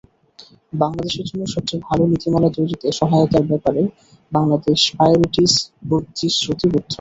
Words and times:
বাংলাদেশের 0.73 1.25
জন্য 1.29 1.43
সবচেয়ে 1.47 1.85
ভালো 1.87 2.03
নীতিমালা 2.11 2.49
তৈরিতে 2.57 2.87
সহায়তার 2.99 3.43
ব্যাপারে 3.51 3.81
বাংলাদেশ 4.31 4.79
প্রায়োরিটিজ 4.93 5.51
প্রতিশ্রুতিবদ্ধ। 5.89 6.87